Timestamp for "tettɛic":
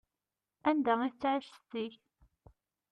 1.11-1.45